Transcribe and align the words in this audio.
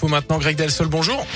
Faut 0.00 0.06
maintenant 0.06 0.38
Greg 0.38 0.56
Delsol, 0.56 0.86
bonjour. 0.86 1.26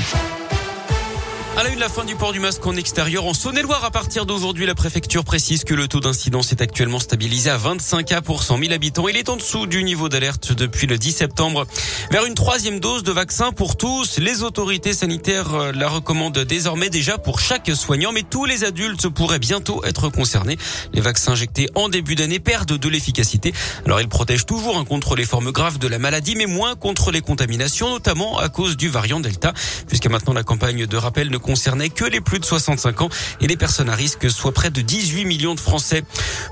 À 1.54 1.64
la 1.64 1.68
une, 1.68 1.80
la 1.80 1.91
fin 1.91 2.07
du 2.07 2.17
port 2.17 2.33
du 2.33 2.41
masque 2.41 2.67
en 2.67 2.75
extérieur 2.77 3.27
en 3.27 3.35
Saône-et-Loire. 3.35 3.85
À 3.85 3.91
partir 3.91 4.25
d'aujourd'hui, 4.25 4.64
la 4.64 4.75
préfecture 4.75 5.22
précise 5.22 5.64
que 5.64 5.75
le 5.75 5.87
taux 5.87 6.01
d'incidence 6.01 6.51
est 6.51 6.62
actuellement 6.62 6.98
stabilisé 6.98 7.51
à 7.51 7.59
25 7.59 8.06
cas 8.06 8.21
pour 8.22 8.43
100 8.43 8.59
000 8.59 8.72
habitants. 8.72 9.06
Il 9.06 9.19
est 9.19 9.29
en 9.29 9.37
dessous 9.37 9.67
du 9.67 9.85
niveau 9.85 10.09
d'alerte 10.09 10.54
depuis 10.54 10.87
le 10.87 10.96
10 10.96 11.12
septembre. 11.12 11.67
Vers 12.11 12.25
une 12.25 12.35
troisième 12.35 12.80
dose 12.80 13.03
de 13.03 13.12
vaccin 13.12 13.53
pour 13.53 13.77
tous, 13.77 14.19
les 14.19 14.43
autorités 14.43 14.94
sanitaires 14.94 15.54
euh, 15.54 15.72
la 15.72 15.90
recommandent 15.90 16.38
désormais 16.38 16.88
déjà 16.88 17.18
pour 17.18 17.38
chaque 17.38 17.70
soignant, 17.70 18.12
mais 18.12 18.22
tous 18.22 18.46
les 18.46 18.64
adultes 18.64 19.08
pourraient 19.10 19.38
bientôt 19.38 19.84
être 19.84 20.08
concernés. 20.08 20.56
Les 20.94 21.02
vaccins 21.02 21.32
injectés 21.32 21.68
en 21.74 21.90
début 21.90 22.14
d'année 22.14 22.40
perdent 22.40 22.78
de 22.78 22.88
l'efficacité. 22.88 23.52
Alors 23.84 24.00
ils 24.00 24.08
protègent 24.08 24.46
toujours 24.46 24.78
hein, 24.78 24.86
contre 24.86 25.16
les 25.16 25.26
formes 25.26 25.52
graves 25.52 25.78
de 25.78 25.86
la 25.86 25.98
maladie, 25.98 26.34
mais 26.34 26.46
moins 26.46 26.76
contre 26.76 27.10
les 27.10 27.20
contaminations, 27.20 27.90
notamment 27.90 28.38
à 28.38 28.48
cause 28.48 28.78
du 28.78 28.88
variant 28.88 29.20
Delta. 29.20 29.52
Jusqu'à 29.90 30.08
maintenant, 30.08 30.32
la 30.32 30.44
campagne 30.44 30.86
de 30.86 30.96
rappel 30.96 31.30
ne 31.30 31.41
concernait 31.42 31.90
que 31.90 32.05
les 32.05 32.20
plus 32.20 32.38
de 32.38 32.45
65 32.45 33.02
ans 33.02 33.09
et 33.41 33.46
les 33.46 33.56
personnes 33.56 33.91
à 33.91 33.95
risque, 33.95 34.30
soit 34.30 34.52
près 34.52 34.70
de 34.70 34.80
18 34.80 35.24
millions 35.27 35.55
de 35.55 35.60
Français. 35.60 36.02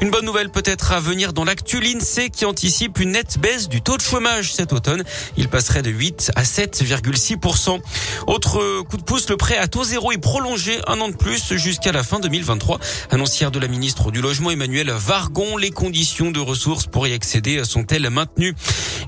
Une 0.02 0.10
bonne 0.10 0.24
nouvelle 0.24 0.50
peut-être 0.50 0.92
à 0.92 1.00
venir 1.00 1.32
dans 1.32 1.44
l'actu, 1.44 1.80
l'INSEE 1.80 2.30
qui 2.30 2.44
anticipe 2.44 2.98
une 2.98 3.12
nette 3.12 3.38
baisse 3.38 3.68
du 3.68 3.80
taux 3.80 3.96
de 3.96 4.02
chômage 4.02 4.52
cet 4.52 4.72
automne. 4.72 5.04
Il 5.36 5.48
passerait 5.48 5.82
de 5.82 5.90
8 5.90 6.32
à 6.34 6.42
7,6%. 6.42 7.80
Autre 8.26 8.82
coup 8.82 8.96
de 8.96 9.02
pouce, 9.02 9.28
le 9.28 9.36
prêt 9.36 9.56
à 9.56 9.68
taux 9.68 9.84
zéro 9.84 10.12
est 10.12 10.18
prolongé 10.18 10.80
un 10.86 11.00
an 11.00 11.08
de 11.08 11.16
plus 11.16 11.54
jusqu'à 11.54 11.92
la 11.92 12.02
fin 12.02 12.20
2023. 12.20 12.78
Annoncière 13.10 13.50
de 13.50 13.58
la 13.58 13.68
ministre 13.68 14.10
du 14.10 14.20
Logement 14.20 14.50
Emmanuel 14.50 14.90
Vargon, 14.90 15.56
les 15.56 15.70
conditions 15.70 16.30
de 16.30 16.40
ressources 16.40 16.86
pour 16.86 17.06
y 17.06 17.12
accéder 17.12 17.62
sont-elles 17.64 18.10
maintenues? 18.10 18.54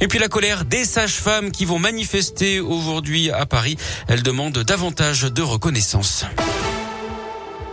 Et 0.01 0.09
puis 0.09 0.19
la 0.19 0.29
colère 0.29 0.65
des 0.65 0.85
sages-femmes 0.85 1.51
qui 1.51 1.65
vont 1.65 1.79
manifester 1.79 2.61
aujourd'hui 2.61 3.31
à 3.31 3.47
Paris. 3.47 3.77
Elles 4.09 4.23
demandent 4.23 4.59
davantage 4.59 5.23
de 5.23 5.43
reconnaissance 5.43 5.72
connaissance. 5.73 6.62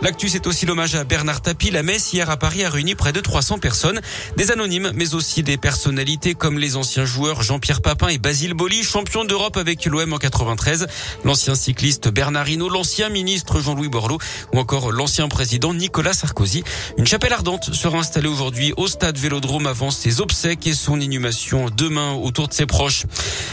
L'actu, 0.02 0.30
c'est 0.30 0.46
aussi 0.46 0.64
l'hommage 0.64 0.94
à 0.94 1.04
Bernard 1.04 1.42
Tapie. 1.42 1.70
La 1.70 1.82
messe 1.82 2.14
hier 2.14 2.30
à 2.30 2.38
Paris 2.38 2.64
a 2.64 2.70
réuni 2.70 2.94
près 2.94 3.12
de 3.12 3.20
300 3.20 3.58
personnes, 3.58 4.00
des 4.38 4.50
anonymes, 4.50 4.92
mais 4.94 5.14
aussi 5.14 5.42
des 5.42 5.58
personnalités 5.58 6.32
comme 6.32 6.58
les 6.58 6.76
anciens 6.76 7.04
joueurs 7.04 7.42
Jean-Pierre 7.42 7.82
Papin 7.82 8.08
et 8.08 8.16
Basile 8.16 8.54
Boli, 8.54 8.82
champion 8.82 9.26
d'Europe 9.26 9.58
avec 9.58 9.84
l'OM 9.84 10.10
en 10.14 10.16
93, 10.16 10.86
l'ancien 11.24 11.54
cycliste 11.54 12.08
Bernard 12.08 12.48
Hinault, 12.48 12.70
l'ancien 12.70 13.10
ministre 13.10 13.60
Jean-Louis 13.60 13.90
Borloo 13.90 14.16
ou 14.54 14.58
encore 14.58 14.90
l'ancien 14.90 15.28
président 15.28 15.74
Nicolas 15.74 16.14
Sarkozy. 16.14 16.64
Une 16.96 17.06
chapelle 17.06 17.34
ardente 17.34 17.74
sera 17.74 17.98
installée 17.98 18.28
aujourd'hui 18.28 18.72
au 18.78 18.88
stade 18.88 19.18
Vélodrome 19.18 19.66
avant 19.66 19.90
ses 19.90 20.22
obsèques 20.22 20.66
et 20.66 20.72
son 20.72 20.98
inhumation 20.98 21.68
demain 21.76 22.12
autour 22.12 22.48
de 22.48 22.54
ses 22.54 22.64
proches. 22.64 23.04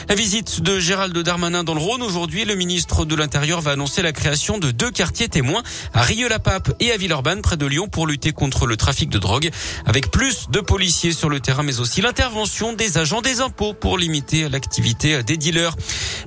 La 0.07 0.15
visite 0.15 0.61
de 0.61 0.79
Gérald 0.79 1.17
Darmanin 1.17 1.65
dans 1.65 1.73
le 1.73 1.81
Rhône 1.81 2.03
aujourd'hui, 2.03 2.45
le 2.45 2.55
ministre 2.55 3.03
de 3.03 3.15
l'Intérieur 3.15 3.59
va 3.59 3.71
annoncer 3.71 4.01
la 4.01 4.13
création 4.13 4.59
de 4.59 4.71
deux 4.71 4.91
quartiers 4.91 5.27
témoins 5.27 5.63
à 5.93 6.03
Rieux 6.03 6.29
Pape 6.39 6.73
et 6.79 6.91
à 6.91 6.97
Villeurbanne, 6.97 7.41
près 7.41 7.57
de 7.57 7.65
Lyon, 7.65 7.87
pour 7.87 8.07
lutter 8.07 8.31
contre 8.31 8.65
le 8.65 8.77
trafic 8.77 9.09
de 9.09 9.17
drogue, 9.17 9.49
avec 9.85 10.11
plus 10.11 10.49
de 10.49 10.59
policiers 10.59 11.11
sur 11.11 11.29
le 11.29 11.39
terrain, 11.39 11.63
mais 11.63 11.79
aussi 11.79 12.01
l'intervention 12.01 12.73
des 12.73 12.97
agents 12.97 13.21
des 13.21 13.41
impôts 13.41 13.73
pour 13.73 13.97
limiter 13.97 14.49
l'activité 14.49 15.23
des 15.23 15.37
dealers. 15.37 15.75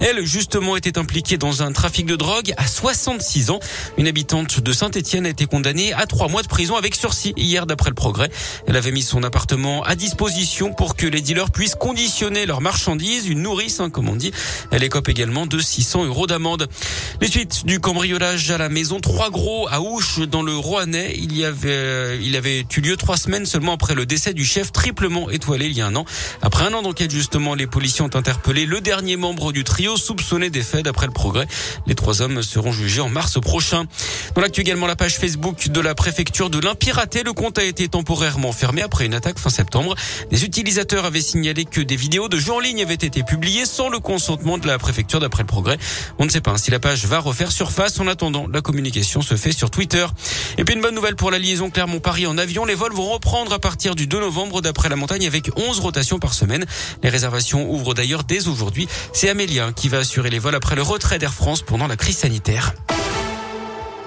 Elle, 0.00 0.25
justement, 0.25 0.77
était 0.77 0.98
impliquée 0.98 1.36
dans 1.36 1.62
un 1.62 1.72
trafic 1.72 2.06
de 2.06 2.16
drogue 2.16 2.53
à 2.56 2.66
66 2.66 3.50
ans. 3.50 3.61
Une 3.98 4.08
habitante 4.08 4.61
de 4.61 4.72
Saint-Etienne 4.72 5.27
a 5.27 5.28
été 5.31 5.47
condamnée 5.47 5.92
à 5.92 6.06
trois 6.06 6.28
mois 6.28 6.42
de 6.42 6.48
prison 6.48 6.77
avec 6.77 6.94
sursis 6.94 7.33
hier, 7.36 7.66
d'après 7.66 7.91
le 7.91 7.94
progrès. 7.94 8.31
Elle 8.66 8.77
avait 8.77 8.92
mis 8.92 9.03
son 9.03 9.22
appartement 9.22 9.83
à 9.83 9.94
disposition 9.94 10.72
pour 10.72 10.97
que 10.97 11.06
les 11.06 11.20
dealers 11.20 11.50
puissent 11.50 11.75
conditionner 11.75 12.47
leurs 12.47 12.61
marchandises, 12.61 13.28
une 13.28 13.42
nourrice, 13.42 13.81
hein, 13.81 13.91
comme 13.91 14.08
on 14.08 14.16
dit. 14.16 14.33
Elle 14.70 14.83
écope 14.83 15.08
également 15.08 15.47
de 15.47 15.58
600 15.58 16.05
euros 16.06 16.27
d'amende. 16.27 16.69
Les 17.20 17.28
suites 17.28 17.66
du 17.66 17.81
cambriolage 17.81 18.50
à 18.50 18.58
la 18.58 18.69
maison, 18.69 19.00
trois 19.00 19.31
gros 19.31 19.69
à 19.69 19.81
Dans 20.31 20.43
le 20.43 20.56
Rouennais. 20.56 21.15
Il 21.19 21.37
y 21.37 21.45
avait, 21.45 21.69
euh, 21.69 22.34
avait 22.34 22.65
eu 22.77 22.81
lieu 22.81 22.97
trois 22.97 23.19
semaines 23.19 23.45
seulement 23.45 23.75
après 23.75 23.94
le 23.94 24.06
décès 24.06 24.33
du 24.33 24.47
chef 24.47 24.72
triplement 24.72 25.28
étoilé 25.28 25.66
il 25.66 25.77
y 25.77 25.83
a 25.83 25.87
un 25.87 25.94
an. 25.94 26.06
Après 26.41 26.65
un 26.65 26.72
an 26.72 26.81
d'enquête, 26.81 27.11
justement, 27.11 27.55
les 27.55 27.66
policiers 27.66 28.03
ont 28.03 28.15
interpellé 28.15 28.65
le 28.65 28.81
dernier 28.81 29.16
membre 29.16 29.53
du 29.53 29.62
trio 29.62 29.99
soupçonné 29.99 30.49
des 30.49 30.62
faits 30.62 30.87
d'après 30.87 31.06
le 31.06 31.12
progrès. 31.12 31.47
Les 31.87 31.94
trois 31.94 32.22
hommes 32.22 32.43
seront 32.43 32.72
jugés 32.72 33.03
en 33.03 33.11
mars 33.11 33.38
prochain. 33.41 33.84
Dans 34.34 34.41
l'actu 34.41 34.62
également, 34.62 34.87
la 34.87 34.97
page 34.97 35.19
Facebook 35.19 35.69
de 35.69 35.81
la 35.81 35.94
préfecture 35.94 36.49
de 36.49 36.59
l'Impiraté. 36.59 37.22
Le 37.22 37.34
compte 37.34 37.59
a 37.59 37.65
été 37.65 37.88
temporairement 37.88 38.53
fermé 38.53 38.81
après 38.81 39.05
une 39.05 39.15
attaque 39.15 39.38
fin 39.38 39.50
septembre. 39.50 39.94
Les 40.31 40.44
utilisateurs 40.44 41.05
avaient 41.05 41.21
signalé 41.21 41.67
que 41.67 41.82
des 41.82 41.97
vidéos 41.97 42.28
de 42.28 42.38
jeux 42.38 42.53
en 42.53 42.61
ligne 42.61 42.81
avaient 42.81 42.94
été 42.94 43.22
publiées 43.22 43.67
sans 43.67 43.91
le 43.91 43.99
consentement 43.99 44.56
de 44.56 44.67
la 44.67 44.78
préfecture 44.78 45.21
d'après 45.21 45.43
le 45.43 45.49
progrès. 45.49 45.77
On 46.19 46.25
ne 46.25 46.31
sait 46.31 46.41
pas 46.41 46.56
si 46.56 46.71
la 46.71 46.78
page 46.78 47.05
va 47.05 47.19
refaire 47.19 47.53
surface. 47.53 48.00
En 48.00 48.06
attendant, 48.06 48.47
la 48.50 48.62
communication 48.62 49.21
se 49.21 49.34
fait 49.34 49.53
sur 49.53 49.71
Twitter. 49.71 49.90
Et 50.59 50.65
puis 50.65 50.75
une 50.75 50.81
bonne 50.81 50.95
nouvelle 50.95 51.17
pour 51.17 51.31
la 51.31 51.39
liaison 51.39 51.71
Clermont-Paris 51.71 52.27
en 52.27 52.39
avion. 52.39 52.65
Les 52.65 52.75
vols 52.75 52.93
vont 52.93 53.09
reprendre 53.09 53.53
à 53.53 53.59
partir 53.59 53.95
du 53.95 54.06
2 54.06 54.21
novembre 54.21 54.61
d'après 54.61 54.89
la 54.89 54.97
montagne 54.97 55.27
avec 55.27 55.51
11 55.56 55.81
rotations 55.81 56.19
par 56.19 56.34
semaine. 56.34 56.65
Les 57.03 57.09
réservations 57.09 57.71
ouvrent 57.71 57.95
d'ailleurs 57.95 58.25
dès 58.25 58.47
aujourd'hui. 58.47 58.87
C'est 59.12 59.29
Amélia 59.29 59.73
qui 59.73 59.89
va 59.89 59.99
assurer 59.99 60.31
les 60.31 60.39
vols 60.39 60.55
après 60.55 60.77
le 60.77 60.83
retrait 60.83 61.19
d'Air 61.19 61.34
France 61.34 61.62
pendant 61.62 61.87
la 61.87 61.97
crise 61.97 62.19
sanitaire. 62.19 62.73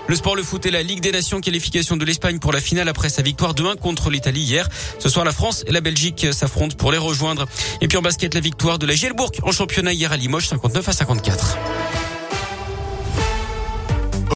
Le 0.07 0.15
sport, 0.15 0.35
le 0.35 0.43
foot 0.43 0.65
et 0.65 0.71
la 0.71 0.83
Ligue 0.83 1.01
des 1.01 1.11
Nations, 1.11 1.39
qualification 1.39 1.97
de 1.97 2.05
l'Espagne 2.05 2.39
pour 2.39 2.51
la 2.51 2.59
finale 2.59 2.89
après 2.89 3.09
sa 3.09 3.21
victoire 3.21 3.53
2-1 3.53 3.77
contre 3.77 4.09
l'Italie 4.09 4.41
hier. 4.41 4.67
Ce 4.99 5.09
soir, 5.09 5.25
la 5.25 5.31
France 5.31 5.63
et 5.65 5.71
la 5.71 5.81
Belgique 5.81 6.27
s'affrontent 6.31 6.75
pour 6.75 6.91
les 6.91 6.97
rejoindre. 6.97 7.47
Et 7.81 7.87
puis 7.87 7.97
en 7.97 8.01
basket, 8.01 8.33
la 8.33 8.41
victoire 8.41 8.79
de 8.79 8.85
la 8.85 8.95
Gielbourg 8.95 9.31
en 9.43 9.51
championnat 9.51 9.93
hier 9.93 10.11
à 10.11 10.17
Limoges, 10.17 10.47
59 10.47 10.89
à 10.89 10.93
54. 10.93 11.57